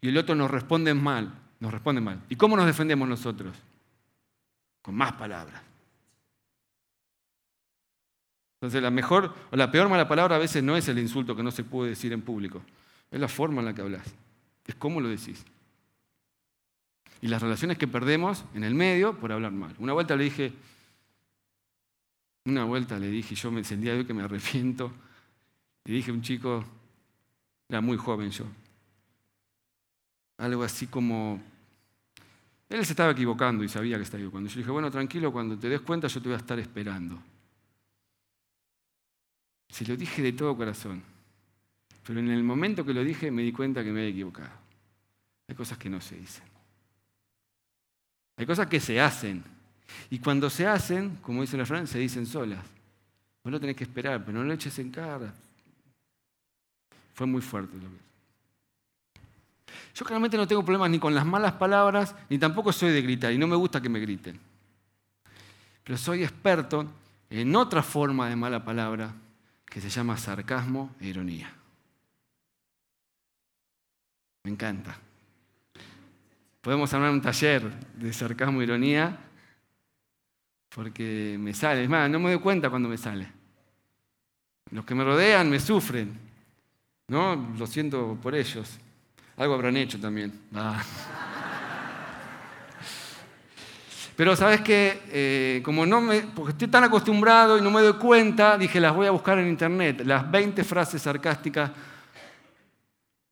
[0.00, 1.30] y el otro nos responde mal,
[1.60, 2.22] nos responde mal.
[2.30, 3.54] ¿Y cómo nos defendemos nosotros?
[4.80, 5.60] Con más palabras.
[8.54, 11.42] Entonces la mejor o la peor mala palabra a veces no es el insulto que
[11.42, 12.62] no se puede decir en público,
[13.10, 14.06] es la forma en la que hablas,
[14.66, 15.44] es cómo lo decís.
[17.20, 19.74] Y las relaciones que perdemos en el medio por hablar mal.
[19.78, 20.52] Una vuelta le dije,
[22.46, 24.92] una vuelta le dije, yo me encendía de que me arrepiento.
[25.84, 26.64] Le dije a un chico,
[27.68, 28.44] era muy joven yo,
[30.38, 31.40] algo así como,
[32.68, 34.48] él se estaba equivocando y sabía que estaba equivocando.
[34.48, 37.20] Yo le dije, bueno, tranquilo, cuando te des cuenta yo te voy a estar esperando.
[39.68, 41.02] Se lo dije de todo corazón,
[42.04, 44.52] pero en el momento que lo dije me di cuenta que me había equivocado.
[45.48, 46.44] Hay cosas que no se dicen.
[48.36, 49.42] Hay cosas que se hacen,
[50.10, 52.64] y cuando se hacen, como dice la frase, se dicen solas.
[53.42, 55.32] Vos lo tenés que esperar, pero no lo eches en cara.
[57.14, 58.06] Fue muy fuerte lo que.
[59.94, 63.32] Yo claramente no tengo problemas ni con las malas palabras, ni tampoco soy de gritar,
[63.32, 64.38] y no me gusta que me griten.
[65.82, 66.86] Pero soy experto
[67.30, 69.14] en otra forma de mala palabra
[69.64, 71.52] que se llama sarcasmo e ironía.
[74.44, 74.98] Me encanta.
[76.60, 79.18] Podemos armar un taller de sarcasmo e ironía
[80.76, 81.84] porque me sale.
[81.84, 83.26] Es más, no me doy cuenta cuando me sale.
[84.70, 86.18] Los que me rodean me sufren.
[87.08, 87.54] ¿No?
[87.58, 88.78] Lo siento por ellos.
[89.38, 90.38] Algo habrán hecho también.
[90.54, 90.82] Ah.
[94.16, 97.94] Pero sabes que, eh, como no me, porque estoy tan acostumbrado y no me doy
[97.94, 101.70] cuenta, dije, las voy a buscar en internet, las 20 frases sarcásticas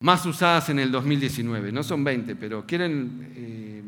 [0.00, 1.72] más usadas en el 2019.
[1.72, 3.82] No son 20, pero ¿quieren eh,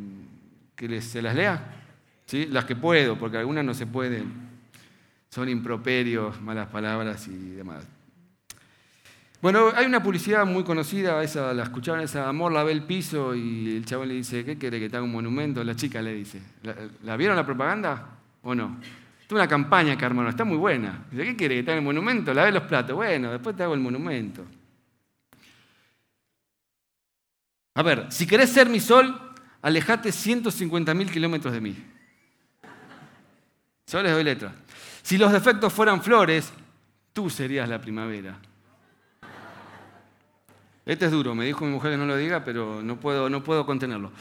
[0.75, 1.76] que se las lea?
[2.33, 4.33] Las que puedo, porque algunas no se pueden.
[5.31, 7.87] Son improperios, malas palabras y demás.
[9.43, 13.35] Bueno, hay una publicidad muy conocida, esa, la escucharon, esa Amor la ve el piso
[13.35, 15.63] y el chaval le dice, ¿qué quiere que te haga un monumento?
[15.63, 16.41] La chica le dice,
[17.05, 18.81] ¿la, vieron la propaganda o no?
[19.25, 21.05] Es una campaña que hermano, está muy buena.
[21.11, 22.33] Dice, ¿qué quiere que te haga el monumento?
[22.33, 22.97] La ve los platos.
[22.97, 24.45] Bueno, después te hago el monumento.
[27.75, 31.77] A ver, si querés ser mi sol, alejate 150.000 kilómetros de mí.
[33.87, 34.53] Yo les doy letra.
[35.03, 36.53] Si los defectos fueran flores,
[37.13, 38.37] tú serías la primavera.
[40.85, 43.43] Este es duro, me dijo mi mujer que no lo diga, pero no puedo, no
[43.43, 44.13] puedo contenerlo.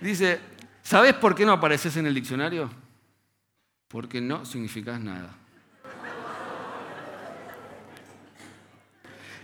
[0.00, 0.40] Dice,
[0.82, 2.70] ¿sabes por qué no apareces en el diccionario?
[3.88, 5.30] Porque no significas nada.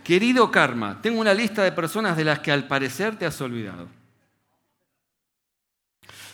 [0.05, 3.88] Querido karma, tengo una lista de personas de las que al parecer te has olvidado.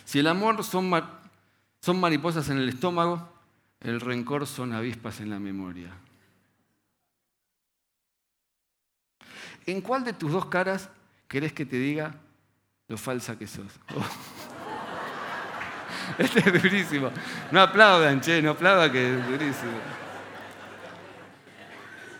[0.05, 0.89] Si el amor son
[1.81, 3.27] son mariposas en el estómago,
[3.81, 5.91] el rencor son avispas en la memoria.
[9.65, 10.89] ¿En cuál de tus dos caras
[11.27, 12.15] querés que te diga
[12.87, 13.71] lo falsa que sos?
[16.17, 17.11] Este es durísimo.
[17.51, 19.71] No aplaudan, che, no aplaudan que es durísimo.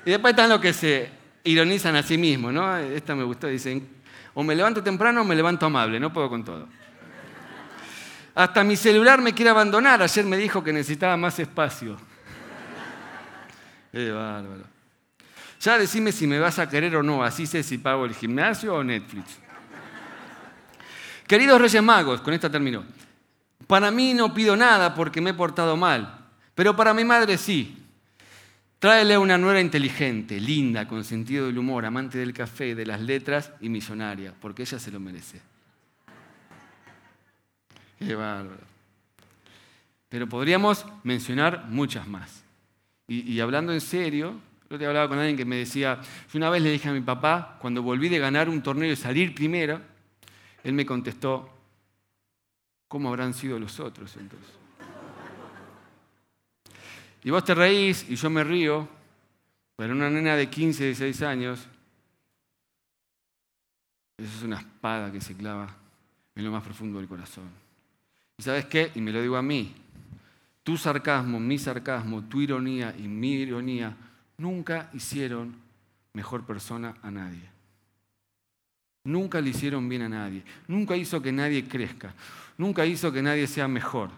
[0.06, 1.10] Y después están los que se
[1.43, 2.78] ironizan a sí mismos, ¿no?
[2.78, 3.89] Esta me gustó, dicen,
[4.34, 6.67] o me levanto temprano o me levanto amable, no puedo con todo.
[8.39, 11.97] Hasta mi celular me quiere abandonar, ayer me dijo que necesitaba más espacio.
[13.91, 14.63] Qué bárbaro.
[15.60, 18.75] Ya decime si me vas a querer o no, así sé si pago el gimnasio
[18.75, 19.39] o Netflix.
[21.28, 22.86] Queridos Reyes Magos, con esta termino.
[23.67, 27.75] Para mí no pido nada porque me he portado mal, pero para mi madre sí.
[28.80, 33.52] Tráele una nuera inteligente, linda, con sentido del humor, amante del café, de las letras
[33.60, 35.49] y millonaria, porque ella se lo merece.
[38.00, 38.64] Qué bárbaro.
[40.08, 42.44] Pero podríamos mencionar muchas más.
[43.08, 46.00] Y, hablando en serio, yo te hablaba con alguien que me decía,
[46.32, 48.96] yo una vez le dije a mi papá, cuando volví de ganar un torneo y
[48.96, 49.82] salir primero,
[50.64, 51.50] él me contestó,
[52.88, 54.50] ¿cómo habrán sido los otros entonces?
[57.24, 58.88] Y vos te reís y yo me río,
[59.76, 61.68] pero una nena de 15, 16 años,
[64.18, 65.76] eso es una espada que se clava
[66.36, 67.69] en lo más profundo del corazón.
[68.39, 68.89] ¿Y sabes qué?
[68.95, 69.75] Y me lo digo a mí,
[70.63, 73.93] tu sarcasmo, mi sarcasmo, tu ironía y mi ironía
[74.38, 75.58] nunca hicieron
[76.13, 77.49] mejor persona a nadie.
[79.04, 80.43] Nunca le hicieron bien a nadie.
[80.69, 82.13] Nunca hizo que nadie crezca.
[82.58, 84.10] Nunca hizo que nadie sea mejor.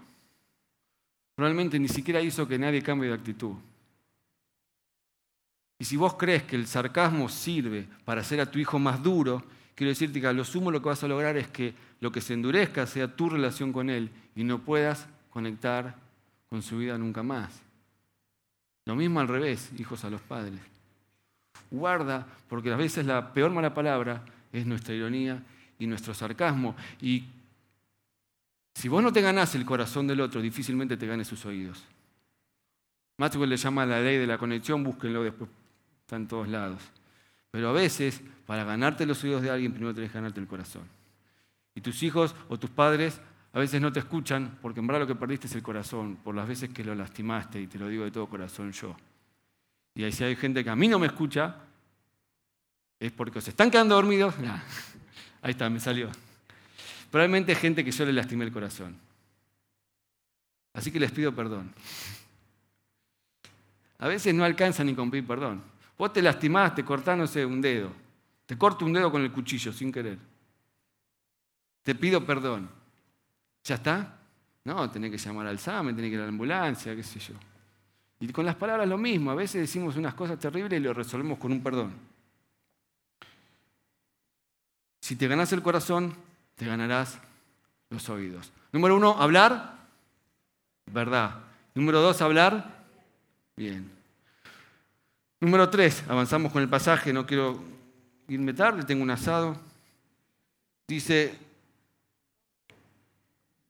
[1.35, 3.55] Probablemente ni siquiera hizo que nadie cambie de actitud.
[5.79, 9.43] Y si vos crees que el sarcasmo sirve para hacer a tu hijo más duro,
[9.81, 12.21] quiero decirte que a lo sumo lo que vas a lograr es que lo que
[12.21, 15.95] se endurezca sea tu relación con él y no puedas conectar
[16.51, 17.59] con su vida nunca más.
[18.85, 20.59] Lo mismo al revés, hijos a los padres.
[21.71, 25.41] Guarda, porque a veces la peor mala palabra es nuestra ironía
[25.79, 26.75] y nuestro sarcasmo.
[27.01, 27.23] Y
[28.75, 31.83] si vos no te ganás el corazón del otro, difícilmente te ganes sus oídos.
[33.17, 35.49] Maxwell le llama la ley de la conexión, búsquenlo después,
[36.01, 36.83] está en todos lados.
[37.49, 40.81] Pero a veces, para ganarte los oídos de alguien, primero tenés que ganarte el corazón.
[41.73, 43.21] Y tus hijos o tus padres
[43.53, 46.35] a veces no te escuchan porque en verdad lo que perdiste es el corazón, por
[46.35, 48.93] las veces que lo lastimaste, y te lo digo de todo corazón yo.
[49.95, 51.59] Y ahí si hay gente que a mí no me escucha,
[52.99, 54.35] es porque se están quedando dormidos.
[55.41, 56.09] ahí está, me salió.
[57.09, 58.97] Probablemente gente que yo le lastimé el corazón.
[60.73, 61.73] Así que les pido perdón.
[63.99, 65.63] A veces no alcanza ni con pedir perdón.
[65.97, 68.10] Vos te lastimaste cortándose un dedo.
[68.45, 70.17] Te corto un dedo con el cuchillo sin querer.
[71.83, 72.69] Te pido perdón.
[73.63, 74.17] ¿Ya está?
[74.63, 77.33] No, tenés que llamar al SAME, tenés que ir a la ambulancia, qué sé yo.
[78.19, 81.39] Y con las palabras lo mismo, a veces decimos unas cosas terribles y lo resolvemos
[81.39, 81.93] con un perdón.
[84.99, 86.15] Si te ganas el corazón,
[86.55, 87.19] te ganarás
[87.89, 88.51] los oídos.
[88.71, 89.79] Número uno, hablar.
[90.85, 91.39] Verdad.
[91.73, 92.85] Número dos, hablar.
[93.55, 93.89] Bien.
[95.39, 97.63] Número tres, avanzamos con el pasaje, no quiero
[98.33, 99.55] irme tarde, tengo un asado.
[100.87, 101.37] Dice,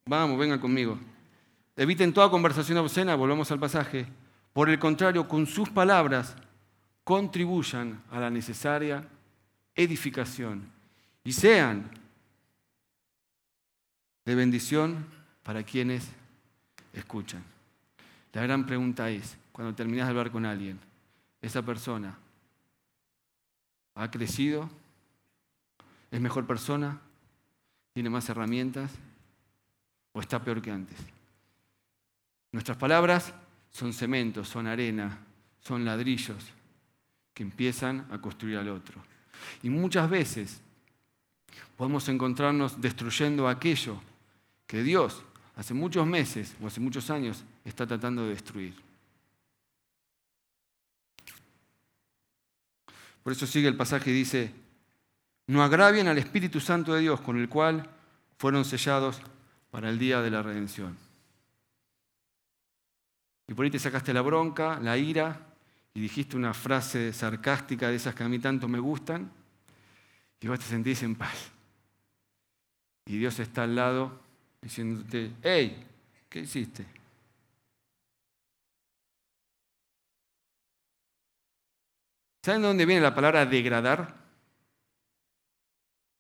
[0.06, 1.00] Vamos, vengan conmigo.
[1.76, 4.06] Eviten toda conversación obscena, volvamos al pasaje.
[4.52, 6.36] Por el contrario, con sus palabras
[7.04, 9.08] contribuyan a la necesaria
[9.76, 10.70] edificación
[11.24, 11.90] y sean
[14.26, 15.06] de bendición
[15.44, 16.10] para quienes
[16.94, 17.44] escuchan.
[18.34, 20.80] La gran pregunta es, cuando terminas de hablar con alguien,
[21.42, 22.18] ¿esa persona
[23.96, 24.70] ha crecido?
[26.12, 27.00] ¿Es mejor persona?
[27.94, 28.92] ¿Tiene más herramientas?
[30.14, 30.98] o está peor que antes.
[32.52, 33.34] Nuestras palabras
[33.72, 35.20] son cemento, son arena,
[35.62, 36.44] son ladrillos
[37.34, 39.02] que empiezan a construir al otro.
[39.64, 40.62] Y muchas veces
[41.78, 44.02] podemos encontrarnos destruyendo aquello
[44.68, 45.24] que Dios
[45.56, 48.91] hace muchos meses o hace muchos años está tratando de destruir.
[53.24, 54.52] Por eso sigue el pasaje y dice,
[55.48, 57.90] no agravien al Espíritu Santo de Dios con el cual
[58.38, 59.22] fueron sellados
[59.70, 60.98] para el día de la redención.
[63.48, 65.48] Y por ahí te sacaste la bronca, la ira,
[65.94, 69.30] y dijiste una frase sarcástica de esas que a mí tanto me gustan,
[70.40, 71.52] y vos te sentís en paz.
[73.06, 74.20] Y Dios está al lado
[74.62, 75.86] diciéndote, hey,
[76.30, 77.01] ¿qué hiciste?
[82.42, 84.16] ¿Saben de dónde viene la palabra degradar?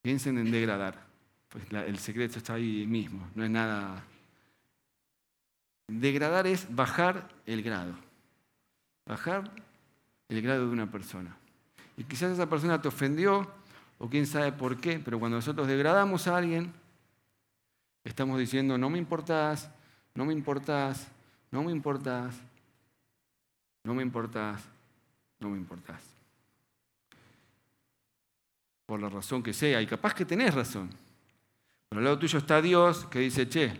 [0.01, 1.11] Piensen en degradar
[1.51, 4.01] pues el secreto está ahí mismo, no es nada.
[5.87, 7.93] Degradar es bajar el grado,
[9.05, 9.51] bajar
[10.29, 11.35] el grado de una persona.
[11.97, 13.51] Y quizás esa persona te ofendió,
[13.99, 16.71] o quién sabe por qué, pero cuando nosotros degradamos a alguien,
[18.05, 19.69] estamos diciendo, no me importás,
[20.15, 21.09] no me importás,
[21.51, 22.39] no me importás,
[23.83, 24.63] no me importás,
[25.37, 26.10] no me importás.
[28.91, 30.89] Por la razón que sea, y capaz que tenés razón.
[31.87, 33.71] Pero al lado tuyo está Dios que dice, che,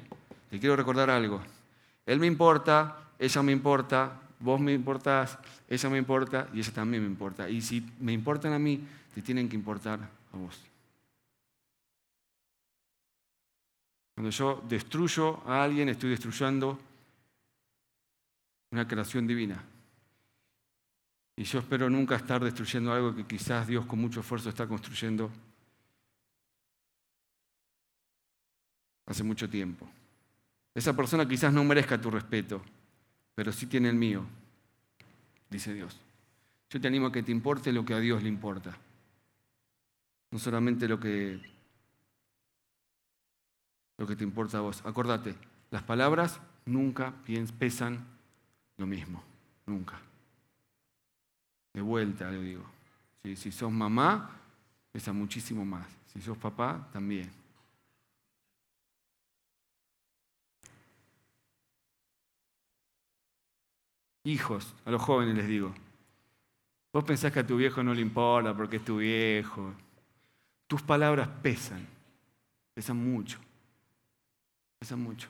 [0.50, 1.41] te quiero recordar algo.
[2.06, 7.04] Él me importa, ella me importa, vos me importás, ella me importa y ella también
[7.04, 7.50] me importa.
[7.50, 10.58] Y si me importan a mí, te tienen que importar a vos.
[14.15, 16.80] Cuando yo destruyo a alguien, estoy destruyendo
[18.71, 19.62] una creación divina.
[21.41, 25.32] Y yo espero nunca estar destruyendo algo que quizás Dios con mucho esfuerzo está construyendo
[29.08, 29.89] hace mucho tiempo.
[30.75, 32.62] Esa persona quizás no merezca tu respeto,
[33.34, 34.23] pero sí tiene el mío,
[35.49, 35.99] dice Dios.
[36.69, 38.77] Yo te animo a que te importe lo que a Dios le importa,
[40.30, 41.41] no solamente lo que,
[43.97, 44.86] lo que te importa a vos.
[44.86, 45.34] Acordate,
[45.71, 47.15] las palabras nunca
[47.58, 48.06] pesan
[48.77, 49.23] lo mismo,
[49.65, 49.99] nunca.
[51.73, 52.63] De vuelta le digo.
[53.23, 54.29] Si sos mamá,
[54.91, 55.88] pesa muchísimo más.
[56.12, 57.31] Si sos papá, también.
[64.23, 65.73] Hijos, a los jóvenes les digo,
[66.93, 69.73] vos pensás que a tu viejo no le importa porque es tu viejo.
[70.67, 71.88] Tus palabras pesan,
[72.73, 73.39] pesan mucho,
[74.77, 75.27] pesan mucho.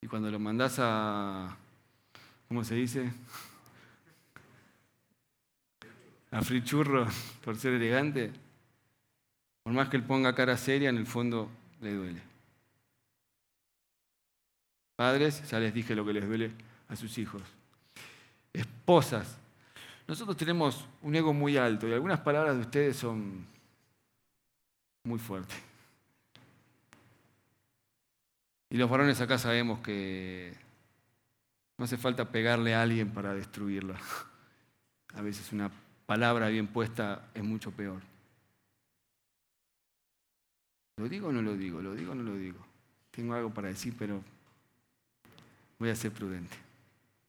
[0.00, 1.56] Y cuando lo mandás a,
[2.48, 3.12] ¿cómo se dice?
[6.34, 7.06] A frichurro
[7.44, 8.32] por ser elegante,
[9.62, 11.48] por más que él ponga cara seria, en el fondo
[11.80, 12.20] le duele.
[14.96, 16.50] Padres, ya les dije lo que les duele
[16.88, 17.40] a sus hijos.
[18.52, 19.38] Esposas.
[20.08, 23.46] Nosotros tenemos un ego muy alto y algunas palabras de ustedes son
[25.04, 25.56] muy fuertes.
[28.70, 30.52] Y los varones acá sabemos que
[31.78, 33.94] no hace falta pegarle a alguien para destruirla.
[35.14, 35.70] A veces una
[36.06, 38.00] palabra bien puesta es mucho peor.
[40.96, 41.80] ¿Lo digo o no lo digo?
[41.80, 42.58] ¿Lo digo o no lo digo?
[43.10, 44.22] Tengo algo para decir, pero
[45.78, 46.56] voy a ser prudente.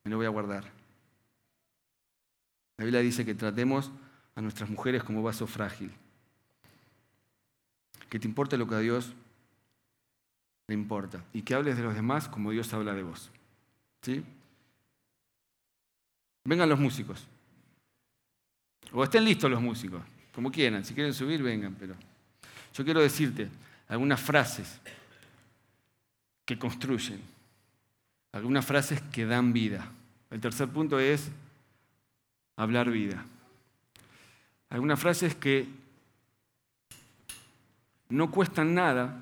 [0.03, 0.63] Me lo voy a guardar.
[2.77, 3.91] La Biblia dice que tratemos
[4.35, 5.91] a nuestras mujeres como vaso frágil.
[8.09, 9.13] Que te importe lo que a Dios
[10.67, 11.23] le importa.
[11.33, 13.31] Y que hables de los demás como Dios habla de vos.
[14.01, 14.23] ¿Sí?
[16.43, 17.27] Vengan los músicos.
[18.91, 20.01] O estén listos los músicos,
[20.33, 20.83] como quieran.
[20.85, 21.75] Si quieren subir, vengan.
[21.75, 21.95] Pero
[22.73, 23.49] yo quiero decirte
[23.87, 24.79] algunas frases
[26.45, 27.35] que construyen
[28.35, 29.89] algunas frases que dan vida.
[30.29, 31.31] El tercer punto es
[32.57, 33.23] hablar vida.
[34.69, 35.69] Algunas frases que
[38.09, 39.21] no cuestan nada,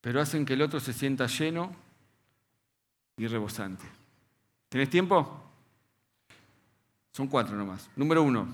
[0.00, 1.74] pero hacen que el otro se sienta lleno
[3.16, 3.84] y rebosante.
[4.68, 5.45] ¿Tenés tiempo?
[7.16, 7.88] Son cuatro nomás.
[7.96, 8.46] Número uno,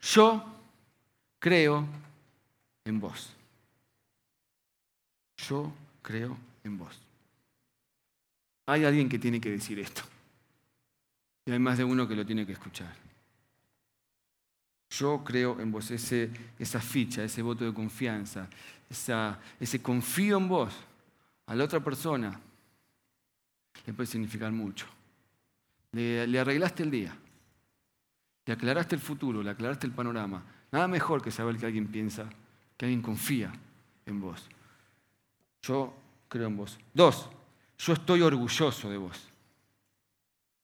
[0.00, 0.44] yo
[1.40, 1.84] creo
[2.84, 3.34] en vos.
[5.38, 6.96] Yo creo en vos.
[8.66, 10.02] Hay alguien que tiene que decir esto.
[11.44, 12.94] Y hay más de uno que lo tiene que escuchar.
[14.90, 18.48] Yo creo en vos, ese, esa ficha, ese voto de confianza,
[19.58, 20.72] ese confío en vos
[21.46, 22.40] a la otra persona,
[23.84, 24.86] le puede significar mucho.
[25.90, 27.18] Le, le arreglaste el día,
[28.46, 30.42] le aclaraste el futuro, le aclaraste el panorama.
[30.70, 32.28] Nada mejor que saber que alguien piensa,
[32.76, 33.52] que alguien confía
[34.06, 34.48] en vos.
[35.62, 35.94] Yo
[36.28, 36.78] creo en vos.
[36.92, 37.28] Dos,
[37.78, 39.28] yo estoy orgulloso de vos.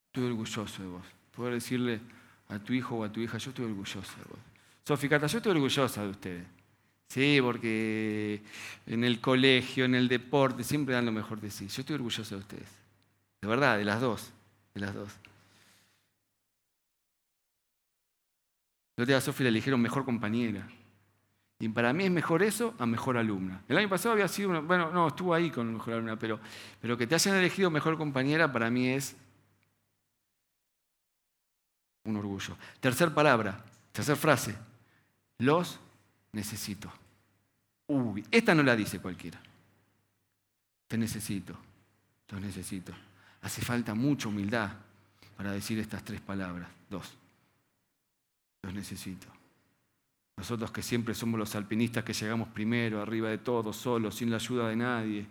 [0.06, 1.06] Estoy orgulloso de vos.
[1.34, 2.00] Poder decirle
[2.48, 4.38] a tu hijo o a tu hija, yo estoy orgulloso de vos.
[4.84, 6.46] Soficata, yo estoy orgullosa de ustedes.
[7.06, 8.42] Sí, porque
[8.86, 11.66] en el colegio, en el deporte, siempre dan lo mejor de sí.
[11.68, 12.68] Yo estoy orgulloso de ustedes.
[13.40, 14.32] De verdad, de las dos.
[14.74, 15.12] De las dos.
[19.00, 20.68] Yo te a Sofía le eligieron mejor compañera.
[21.58, 23.62] Y para mí es mejor eso a mejor alumna.
[23.66, 26.38] El año pasado había sido, una, bueno, no, estuvo ahí con mejor alumna, pero,
[26.82, 29.16] pero que te hayan elegido mejor compañera para mí es
[32.04, 32.58] un orgullo.
[32.78, 34.54] Tercer palabra, tercer frase,
[35.38, 35.80] los
[36.32, 36.92] necesito.
[37.86, 39.40] Uy, esta no la dice cualquiera.
[40.86, 41.56] Te necesito,
[42.28, 42.92] los necesito.
[43.40, 44.72] Hace falta mucha humildad
[45.38, 46.68] para decir estas tres palabras.
[46.90, 47.14] Dos,
[48.62, 49.26] los necesito.
[50.36, 54.36] Nosotros que siempre somos los alpinistas que llegamos primero, arriba de todo, solos, sin la
[54.36, 55.26] ayuda de nadie.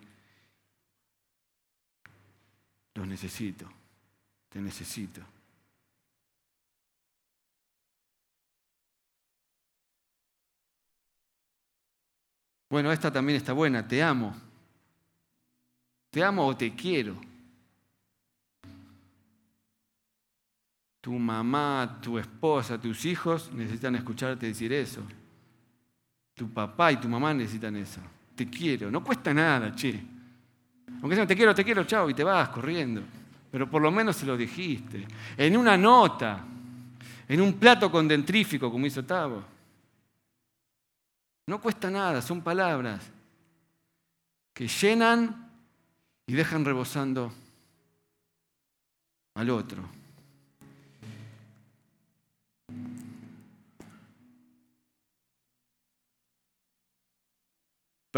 [2.94, 3.68] Los necesito,
[4.50, 5.22] te necesito.
[12.70, 14.36] Bueno, esta también está buena, te amo.
[16.12, 17.29] Te amo o te quiero.
[21.02, 25.02] Tu mamá, tu esposa, tus hijos necesitan escucharte decir eso.
[26.34, 28.02] Tu papá y tu mamá necesitan eso.
[28.36, 28.91] Te quiero.
[28.91, 30.02] No cuesta nada, che.
[31.02, 33.02] Aunque sea te quiero, te quiero, chao, y te vas corriendo.
[33.52, 35.08] Pero por lo menos se lo dijiste.
[35.38, 36.45] En una nota,
[37.28, 39.43] en un plato con dentrífico, como hizo Tavo.
[41.47, 43.10] No cuesta nada, son palabras
[44.54, 45.50] que llenan
[46.28, 47.34] y dejan rebosando
[49.34, 49.99] al otro.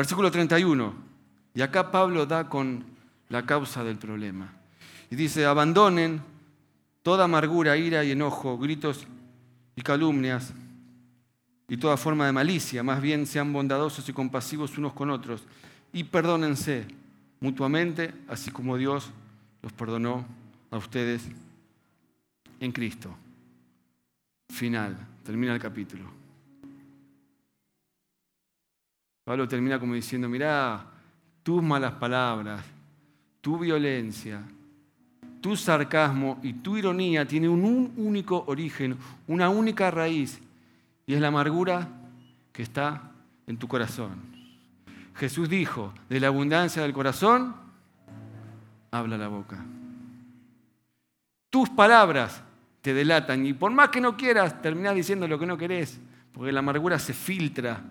[0.02, 0.96] Versículo 31.
[1.54, 2.84] Y acá Pablo da con
[3.30, 4.52] la causa del problema.
[5.12, 6.24] Y dice, abandonen
[7.04, 9.06] toda amargura, ira y enojo, gritos
[9.76, 10.56] y calumnias
[11.68, 12.82] y toda forma de malicia.
[12.82, 15.44] Más bien sean bondadosos y compasivos unos con otros
[15.94, 16.88] y perdónense
[17.40, 19.12] mutuamente, así como Dios
[19.62, 20.26] los perdonó
[20.72, 21.22] a ustedes
[22.60, 23.16] en Cristo.
[24.52, 26.21] Final, termina el capítulo.
[29.24, 30.84] Pablo termina como diciendo, mirá,
[31.44, 32.64] tus malas palabras,
[33.40, 34.42] tu violencia,
[35.42, 38.98] tu sarcasmo y tu ironía tienen un único origen,
[39.28, 40.40] una única raíz,
[41.06, 41.88] y es la amargura
[42.52, 43.12] que está
[43.48, 44.32] en tu corazón.
[45.16, 47.56] Jesús dijo, de la abundancia del corazón,
[48.92, 49.64] habla la boca.
[51.50, 52.42] Tus palabras
[52.82, 56.00] te delatan y por más que no quieras, terminás diciendo lo que no querés,
[56.34, 57.84] porque la amargura se filtra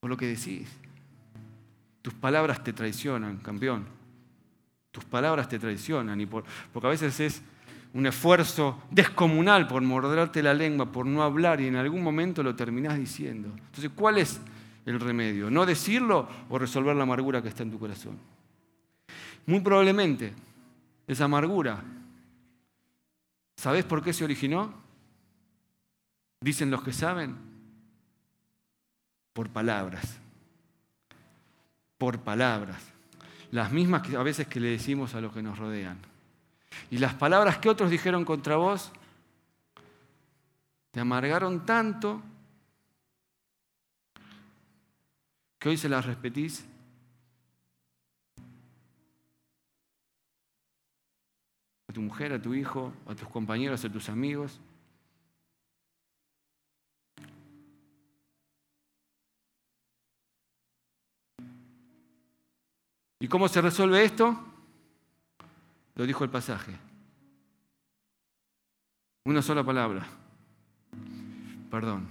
[0.00, 0.68] por lo que decís.
[2.02, 3.86] Tus palabras te traicionan, campeón.
[4.90, 7.42] Tus palabras te traicionan, y por, porque a veces es
[7.94, 12.54] un esfuerzo descomunal por morderte la lengua, por no hablar, y en algún momento lo
[12.54, 13.48] terminás diciendo.
[13.48, 14.40] Entonces, ¿cuál es
[14.86, 15.50] el remedio?
[15.50, 18.18] ¿No decirlo o resolver la amargura que está en tu corazón?
[19.46, 20.32] Muy probablemente
[21.06, 21.82] esa amargura,
[23.56, 24.74] ¿sabes por qué se originó?
[26.40, 27.47] Dicen los que saben,
[29.38, 30.18] por palabras,
[31.96, 32.82] por palabras,
[33.52, 35.96] las mismas que a veces que le decimos a los que nos rodean.
[36.90, 38.90] Y las palabras que otros dijeron contra vos
[40.90, 42.20] te amargaron tanto
[45.60, 46.66] que hoy se las repetís
[51.86, 54.60] a tu mujer, a tu hijo, a tus compañeros, a tus amigos.
[63.20, 64.38] ¿Y cómo se resuelve esto?
[65.94, 66.72] Lo dijo el pasaje.
[69.24, 70.06] Una sola palabra.
[71.70, 72.08] Perdón.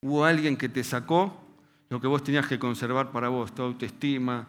[0.00, 1.36] Hubo alguien que te sacó
[1.90, 4.46] lo que vos tenías que conservar para vos, tu autoestima,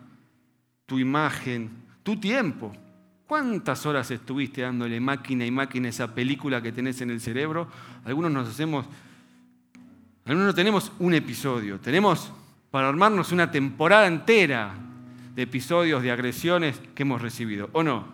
[0.85, 1.69] tu imagen,
[2.03, 2.71] tu tiempo.
[3.29, 7.67] ¿Cuántas horas estuviste dándole máquina y máquina a esa película que tenés en el cerebro?
[8.03, 8.87] Algunos nos hacemos,
[10.25, 12.31] algunos no tenemos un episodio, tenemos
[12.71, 14.73] para armarnos una temporada entera
[15.35, 18.07] de episodios de agresiones que hemos recibido, ¿o no?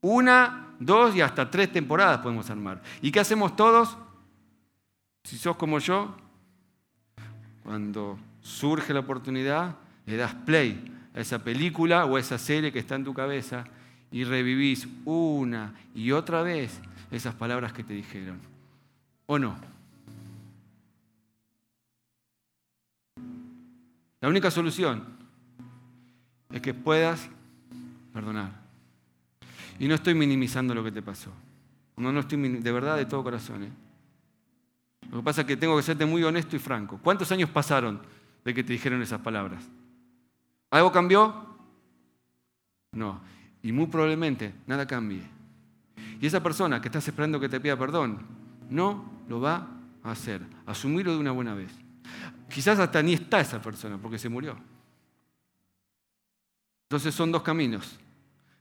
[0.00, 2.80] Una, dos y hasta tres temporadas podemos armar.
[3.02, 3.98] ¿Y qué hacemos todos?
[5.24, 6.14] Si sos como yo,
[7.64, 9.74] cuando surge la oportunidad,
[10.06, 10.84] le das play
[11.16, 13.64] a esa película o a esa serie que está en tu cabeza
[14.14, 18.38] y revivís una y otra vez esas palabras que te dijeron.
[19.26, 19.56] ¿O no?
[24.20, 25.04] La única solución
[26.52, 27.28] es que puedas
[28.12, 28.52] perdonar.
[29.80, 31.32] Y no estoy minimizando lo que te pasó.
[31.96, 33.64] No, no estoy de verdad de todo corazón.
[33.64, 33.72] ¿eh?
[35.10, 37.00] Lo que pasa es que tengo que serte muy honesto y franco.
[37.02, 38.00] ¿Cuántos años pasaron
[38.44, 39.68] de que te dijeron esas palabras?
[40.70, 41.56] ¿Algo cambió?
[42.92, 43.33] No.
[43.64, 45.24] Y muy probablemente nada cambie.
[46.20, 48.20] Y esa persona que estás esperando que te pida perdón,
[48.70, 49.66] no lo va
[50.04, 50.40] a hacer.
[50.66, 51.72] Asumirlo de una buena vez.
[52.48, 54.56] Quizás hasta ni está esa persona porque se murió.
[56.84, 57.98] Entonces son dos caminos.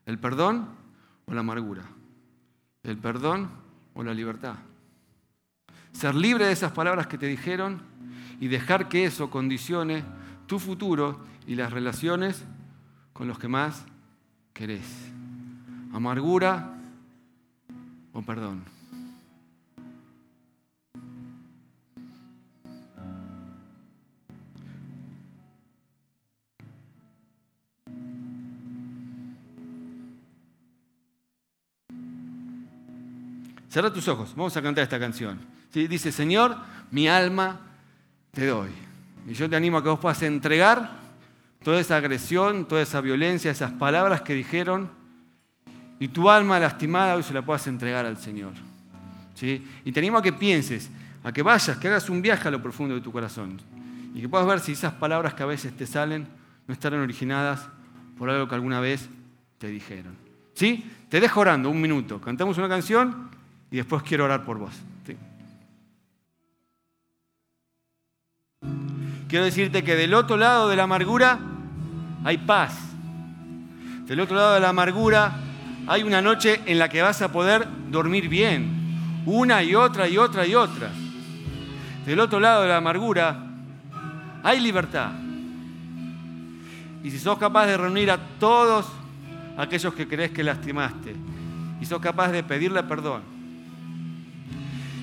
[0.07, 0.69] El perdón
[1.27, 1.83] o la amargura.
[2.81, 3.51] El perdón
[3.93, 4.55] o la libertad
[5.93, 7.81] ser libre de esas palabras que te dijeron
[8.39, 10.03] y dejar que eso condicione
[10.47, 12.43] tu futuro y las relaciones
[13.13, 13.85] con los que más
[14.53, 14.85] querés.
[15.93, 16.73] Amargura
[18.13, 18.63] o perdón.
[33.69, 35.39] Cierra tus ojos, vamos a cantar esta canción.
[35.73, 36.55] Dice, Señor,
[36.91, 37.59] mi alma
[38.31, 38.69] te doy.
[39.27, 41.02] Y yo te animo a que vos puedas entregar
[41.63, 44.89] toda esa agresión, toda esa violencia, esas palabras que dijeron,
[45.99, 48.51] y tu alma lastimada hoy se la puedas entregar al Señor.
[49.35, 49.65] ¿Sí?
[49.85, 50.89] Y te animo a que pienses,
[51.23, 53.59] a que vayas, que hagas un viaje a lo profundo de tu corazón,
[54.13, 56.27] y que puedas ver si esas palabras que a veces te salen
[56.67, 57.67] no estarán originadas
[58.17, 59.09] por algo que alguna vez
[59.57, 60.15] te dijeron.
[60.53, 60.91] ¿Sí?
[61.09, 62.21] Te dejo orando un minuto.
[62.21, 63.29] Cantamos una canción
[63.71, 64.73] y después quiero orar por vos.
[69.27, 71.39] Quiero decirte que del otro lado de la amargura
[72.23, 72.77] hay paz.
[74.05, 75.33] Del otro lado de la amargura
[75.87, 79.23] hay una noche en la que vas a poder dormir bien.
[79.25, 80.89] Una y otra y otra y otra.
[82.05, 83.37] Del otro lado de la amargura
[84.43, 85.11] hay libertad.
[87.03, 88.85] Y si sos capaz de reunir a todos
[89.57, 91.15] aquellos que crees que lastimaste,
[91.81, 93.21] y sos capaz de pedirle perdón,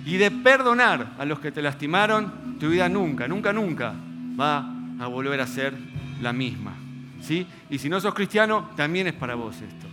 [0.07, 3.95] y de perdonar a los que te lastimaron, tu vida nunca, nunca, nunca
[4.39, 4.67] va
[4.99, 5.75] a volver a ser
[6.21, 6.75] la misma.
[7.21, 7.47] ¿Sí?
[7.69, 9.87] Y si no sos cristiano, también es para vos esto.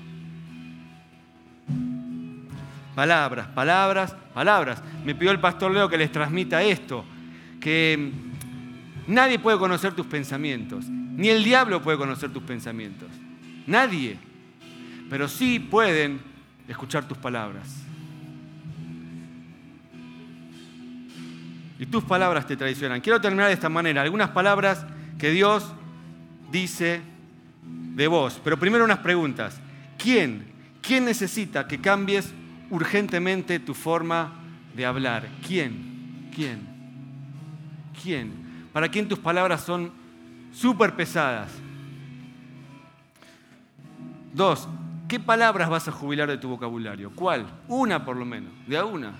[2.96, 4.82] Palabras, palabras, palabras.
[5.06, 7.06] Me pidió el pastor Leo que les transmita esto,
[7.60, 8.12] que
[9.08, 13.10] nadie puede conocer tus pensamientos, ni el diablo puede conocer tus pensamientos.
[13.68, 14.18] Nadie.
[15.10, 16.20] Pero sí pueden
[16.68, 17.88] escuchar tus palabras.
[21.80, 23.02] y tus palabras te traicionan.
[23.02, 24.02] Quiero terminar de esta manera.
[24.02, 24.86] Algunas palabras
[25.18, 25.72] que Dios
[26.52, 27.02] dice
[27.98, 28.40] de vos.
[28.44, 29.60] Pero primero unas preguntas.
[29.98, 30.46] ¿Quién?
[30.82, 32.32] ¿Quién necesita que cambies
[32.70, 34.36] urgentemente tu forma
[34.76, 35.28] de hablar?
[35.46, 36.30] ¿Quién?
[36.34, 36.60] ¿Quién?
[38.02, 38.32] ¿Quién?
[38.72, 39.92] ¿Para quién tus palabras son
[40.54, 41.52] súper pesadas?
[44.32, 44.68] Dos,
[45.08, 47.12] ¿qué palabras vas a jubilar de tu vocabulario?
[47.16, 47.48] ¿Cuál?
[47.68, 49.14] Una por lo menos, de a una.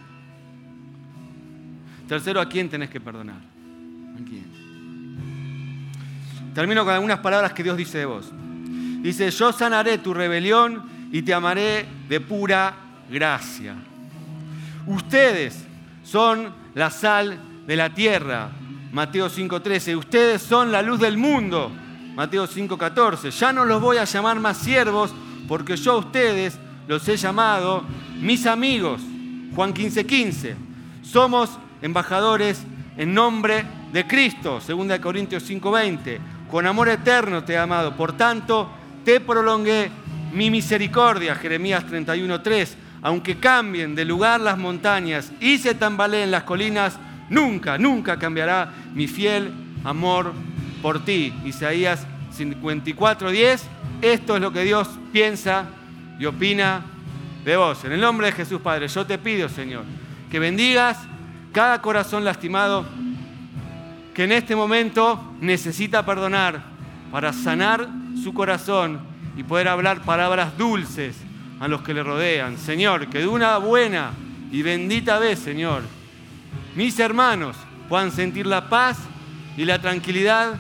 [2.08, 3.38] Tercero, ¿a quién tenés que perdonar?
[3.38, 4.46] ¿A quién?
[6.54, 8.32] Termino con algunas palabras que Dios dice de vos.
[9.02, 12.76] Dice, yo sanaré tu rebelión y te amaré de pura
[13.10, 13.76] gracia.
[14.86, 15.66] Ustedes
[16.04, 18.50] son la sal de la tierra.
[18.92, 19.98] Mateo 5.13.
[19.98, 21.72] Ustedes son la luz del mundo.
[22.16, 23.30] Mateo 5.14.
[23.32, 25.14] Ya no los voy a llamar más siervos
[25.48, 27.84] porque yo a ustedes los he llamado
[28.20, 29.02] mis amigos.
[29.56, 30.56] Juan 15.15.
[31.04, 32.64] Somos embajadores
[32.98, 36.20] en nombre de Cristo, 2 Corintios 5:20.
[36.50, 38.70] Con amor eterno te he amado, por tanto
[39.08, 39.90] te prolongué
[40.34, 42.76] mi misericordia, Jeremías 31:3.
[43.02, 47.00] Aunque cambien de lugar las montañas y se tambaleen las colinas,
[47.30, 49.50] nunca, nunca cambiará mi fiel
[49.86, 50.34] amor
[50.82, 51.34] por ti.
[51.46, 53.62] Isaías 54:10.
[54.02, 55.68] Esto es lo que Dios piensa
[56.20, 56.82] y opina
[57.46, 57.86] de vos.
[57.86, 59.86] En el nombre de Jesús, Padre, yo te pido, Señor,
[60.30, 60.98] que bendigas
[61.54, 62.86] cada corazón lastimado
[64.14, 66.62] que en este momento necesita perdonar
[67.10, 67.88] para sanar
[68.28, 69.00] su corazón
[69.38, 71.16] y poder hablar palabras dulces
[71.62, 72.58] a los que le rodean.
[72.58, 74.12] Señor, que de una buena
[74.52, 75.84] y bendita vez, Señor,
[76.76, 77.56] mis hermanos
[77.88, 78.98] puedan sentir la paz
[79.56, 80.56] y la tranquilidad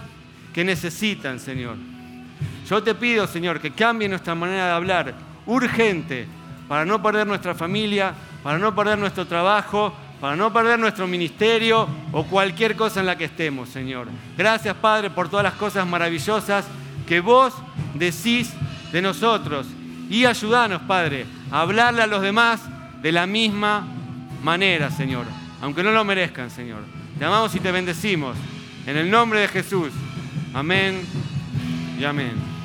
[0.53, 1.75] que necesitan, Señor.
[2.69, 5.13] Yo te pido, Señor, que cambie nuestra manera de hablar
[5.45, 6.25] urgente
[6.69, 8.13] para no perder nuestra familia,
[8.43, 13.17] para no perder nuestro trabajo, para no perder nuestro ministerio o cualquier cosa en la
[13.17, 14.07] que estemos, Señor.
[14.37, 16.65] Gracias, Padre, por todas las cosas maravillosas
[17.07, 17.53] que vos
[17.95, 18.51] decís
[18.91, 19.65] de nosotros.
[20.09, 22.61] Y ayúdanos, Padre, a hablarle a los demás
[23.01, 23.87] de la misma
[24.43, 25.25] manera, Señor,
[25.61, 26.83] aunque no lo merezcan, Señor.
[27.17, 28.37] Te amamos y te bendecimos.
[28.85, 29.91] En el nombre de Jesús.
[30.53, 31.01] Amén
[31.99, 32.56] y amén.